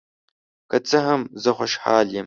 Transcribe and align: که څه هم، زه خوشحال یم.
که 0.69 0.77
څه 0.87 0.97
هم، 1.07 1.21
زه 1.43 1.49
خوشحال 1.57 2.05
یم. 2.15 2.19